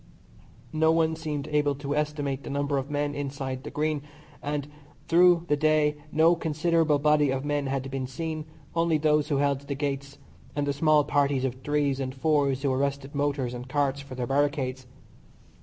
No 0.73 0.91
one 0.91 1.15
seemed 1.15 1.47
able 1.49 1.75
to 1.75 1.95
estimate 1.95 2.41
the 2.41 2.49
number 2.49 2.79
of 2.79 2.89
men 2.89 3.13
inside 3.13 3.63
the 3.63 3.69
Green, 3.69 4.01
and 4.41 4.67
through 5.07 5.45
the 5.47 5.55
day 5.55 5.95
no 6.11 6.35
considerable 6.35 6.97
body 6.97 7.29
of 7.29 7.45
men 7.45 7.67
had 7.67 7.91
been 7.91 8.07
seen, 8.07 8.45
only 8.73 8.97
those 8.97 9.27
who 9.27 9.37
held 9.37 9.61
the 9.61 9.75
gates, 9.75 10.17
and 10.55 10.65
the 10.65 10.73
small 10.73 11.03
parties 11.03 11.45
of 11.45 11.53
threes 11.63 11.99
and 11.99 12.15
fours 12.15 12.63
who 12.63 12.73
arrested 12.73 13.13
motors 13.13 13.53
and 13.53 13.69
carts 13.69 13.99
for 14.01 14.15
their 14.15 14.25
barricades. 14.25 14.87